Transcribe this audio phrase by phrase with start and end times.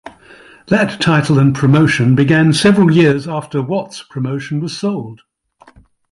[0.69, 5.21] That title and promotion began several years after Watts' promotion was sold.